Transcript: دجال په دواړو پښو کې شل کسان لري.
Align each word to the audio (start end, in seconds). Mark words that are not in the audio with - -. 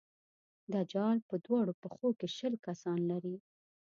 دجال 0.73 1.17
په 1.29 1.35
دواړو 1.45 1.73
پښو 1.81 2.09
کې 2.19 2.27
شل 2.37 2.53
کسان 2.67 2.99
لري. 3.11 3.35